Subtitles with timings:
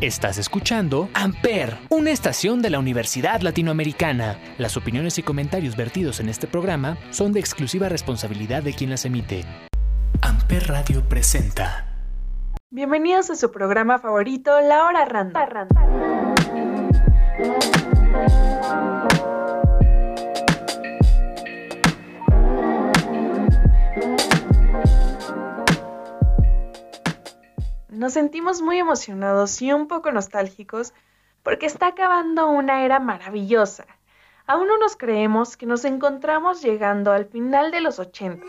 [0.00, 4.38] Estás escuchando Amper, una estación de la Universidad Latinoamericana.
[4.58, 9.06] Las opiniones y comentarios vertidos en este programa son de exclusiva responsabilidad de quien las
[9.06, 9.46] emite.
[10.20, 11.96] Amper Radio presenta.
[12.68, 15.32] Bienvenidos a su programa favorito, La Hora Random.
[27.96, 30.92] Nos sentimos muy emocionados y un poco nostálgicos
[31.42, 33.86] porque está acabando una era maravillosa.
[34.46, 38.44] Aún no nos creemos que nos encontramos llegando al final de los 80.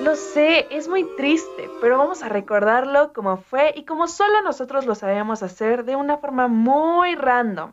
[0.00, 4.86] Lo sé, es muy triste, pero vamos a recordarlo como fue y como solo nosotros
[4.86, 7.72] lo sabemos hacer de una forma muy random.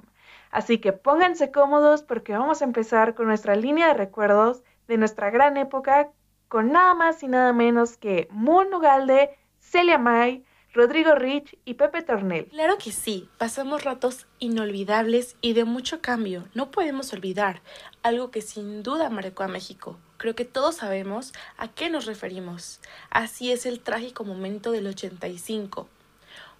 [0.51, 5.29] Así que pónganse cómodos porque vamos a empezar con nuestra línea de recuerdos de nuestra
[5.29, 6.09] gran época
[6.49, 10.43] con nada más y nada menos que Moon Ugalde, Celia May,
[10.73, 12.47] Rodrigo Rich y Pepe Tornel.
[12.47, 16.45] Claro que sí, pasamos ratos inolvidables y de mucho cambio.
[16.54, 17.62] No podemos olvidar
[18.04, 19.98] algo que sin duda marcó a México.
[20.17, 22.82] Creo que todos sabemos a qué nos referimos.
[23.09, 25.87] Así es el trágico momento del 85.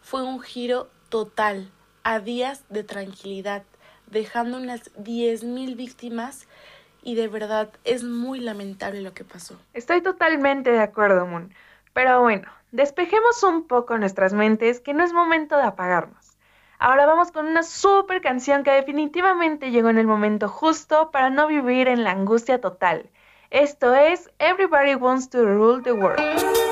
[0.02, 1.70] Fue un giro total,
[2.04, 3.64] a días de tranquilidad,
[4.08, 6.48] dejando unas 10.000 víctimas
[7.04, 9.60] y de verdad es muy lamentable lo que pasó.
[9.74, 11.54] Estoy totalmente de acuerdo, Moon.
[11.94, 16.38] Pero bueno, despejemos un poco nuestras mentes que no es momento de apagarnos.
[16.80, 21.48] Ahora vamos con una super canción que definitivamente llegó en el momento justo para no
[21.48, 23.10] vivir en la angustia total.
[23.52, 26.71] Esto es Everybody Wants to Rule the World.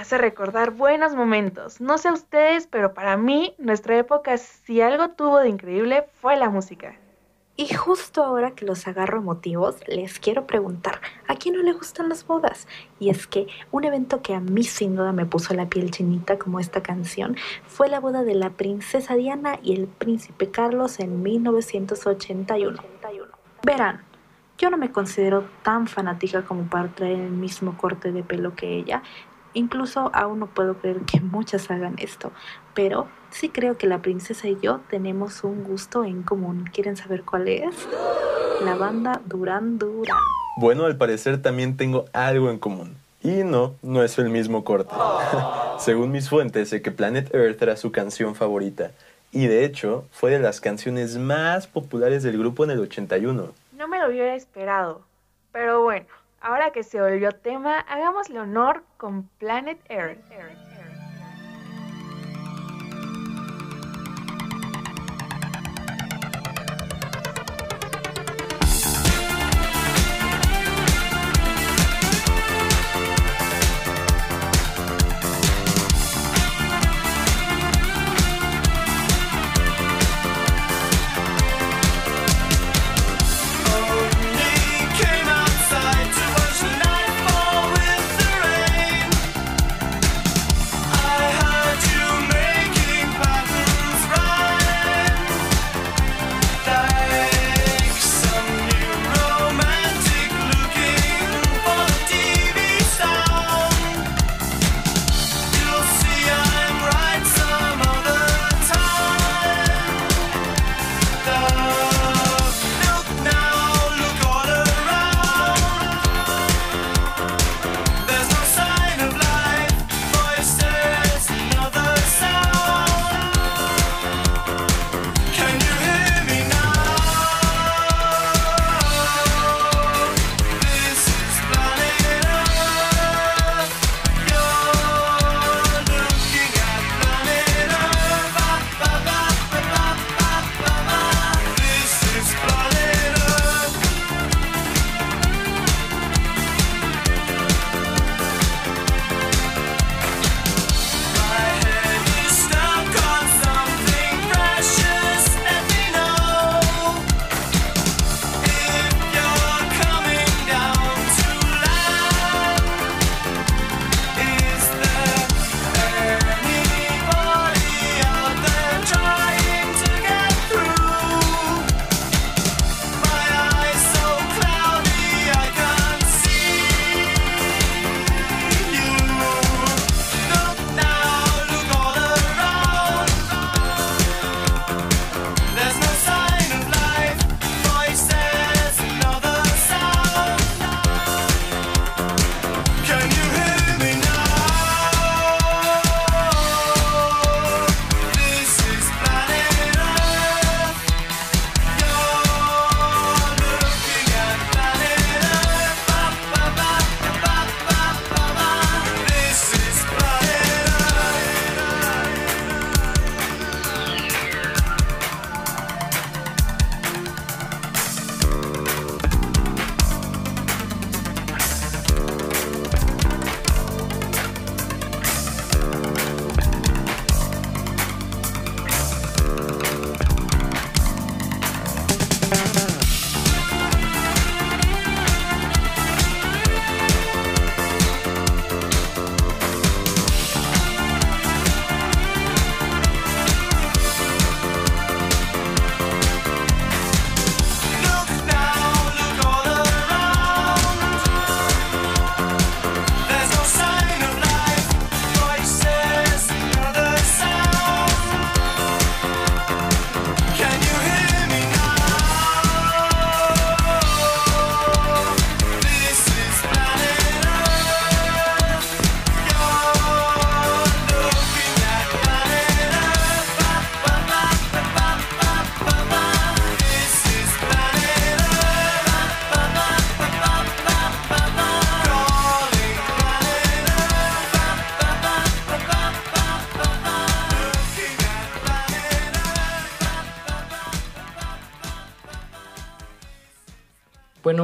[0.00, 1.80] Hace recordar buenos momentos.
[1.80, 6.48] No sé ustedes, pero para mí, nuestra época, si algo tuvo de increíble, fue la
[6.48, 6.96] música.
[7.56, 12.08] Y justo ahora que los agarro emotivos, les quiero preguntar, ¿a quién no le gustan
[12.08, 12.66] las bodas?
[12.98, 16.38] Y es que un evento que a mí sin duda me puso la piel chinita
[16.38, 17.36] como esta canción
[17.66, 22.82] fue la boda de la princesa Diana y el príncipe Carlos en 1981.
[23.62, 24.00] Verán,
[24.60, 28.76] yo no me considero tan fanática como para traer el mismo corte de pelo que
[28.76, 29.02] ella,
[29.54, 32.32] Incluso aún no puedo creer que muchas hagan esto,
[32.74, 36.68] pero sí creo que la princesa y yo tenemos un gusto en común.
[36.72, 37.88] ¿Quieren saber cuál es?
[38.64, 40.18] La banda Duran Duran.
[40.56, 42.96] Bueno, al parecer también tengo algo en común.
[43.22, 44.94] Y no, no es el mismo corte.
[45.78, 48.92] Según mis fuentes, sé que Planet Earth era su canción favorita.
[49.32, 53.52] Y de hecho, fue de las canciones más populares del grupo en el 81.
[53.76, 55.02] No me lo hubiera esperado.
[55.52, 56.06] Pero bueno,
[56.40, 60.24] Ahora que se volvió tema, hagámosle honor con Planet Earth.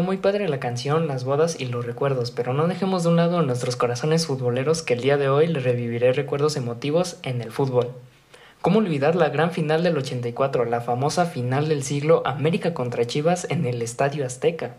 [0.06, 3.42] Muy padre la canción, las bodas y los recuerdos, pero no dejemos de un lado
[3.42, 7.88] nuestros corazones futboleros que el día de hoy les reviviré recuerdos emotivos en el fútbol.
[8.62, 13.48] ¿Cómo olvidar la gran final del 84, la famosa final del siglo América contra Chivas
[13.50, 14.76] en el Estadio Azteca?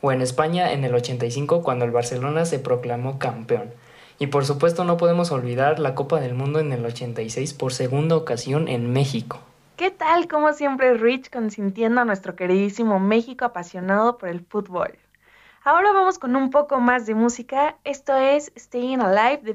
[0.00, 3.70] O en España en el 85 cuando el Barcelona se proclamó campeón.
[4.18, 8.16] Y por supuesto no podemos olvidar la Copa del Mundo en el 86 por segunda
[8.16, 9.40] ocasión en México.
[9.76, 10.28] ¿Qué tal?
[10.28, 14.96] Como siempre, Rich consintiendo a nuestro queridísimo México apasionado por el fútbol.
[15.64, 17.76] Ahora vamos con un poco más de música.
[17.82, 19.54] Esto es Staying Alive de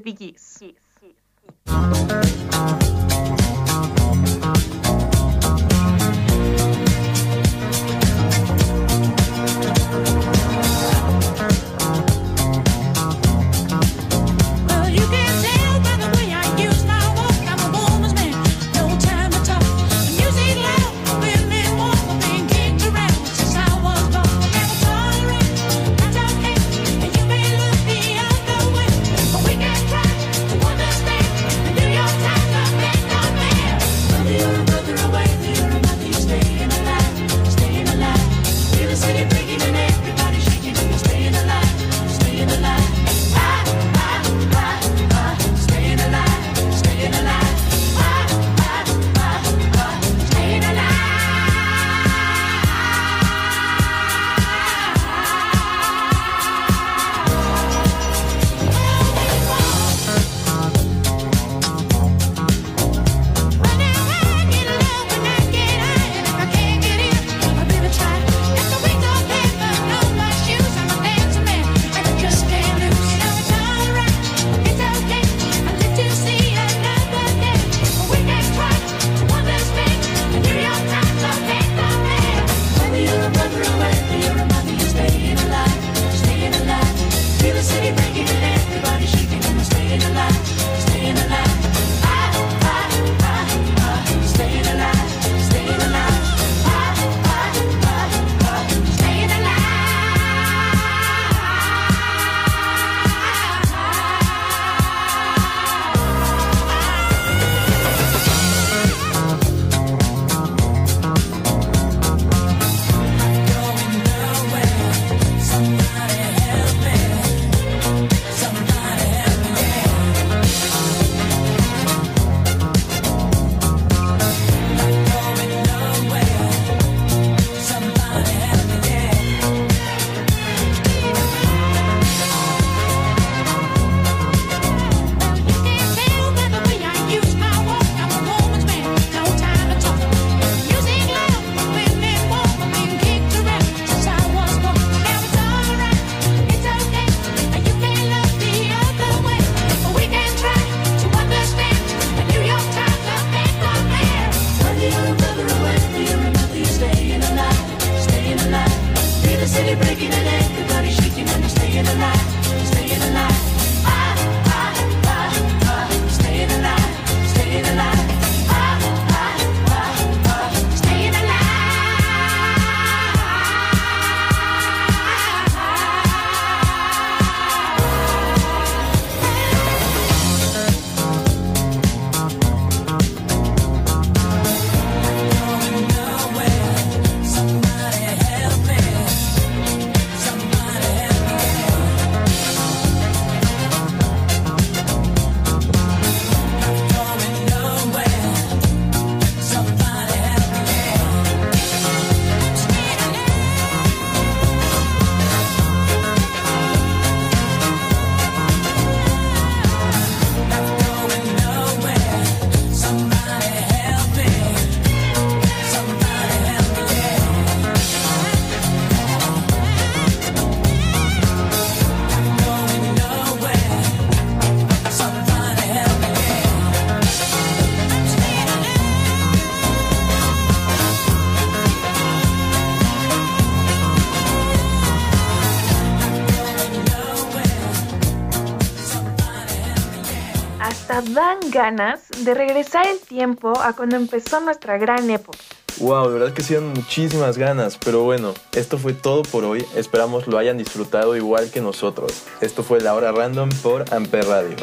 [241.13, 245.39] Dan ganas de regresar el tiempo a cuando empezó nuestra gran época.
[245.79, 249.65] Wow, de verdad que sí dan muchísimas ganas, pero bueno, esto fue todo por hoy,
[249.75, 252.25] esperamos lo hayan disfrutado igual que nosotros.
[252.41, 254.55] Esto fue La Hora Random por Amper Radio.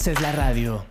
[0.00, 0.82] Haces la radio.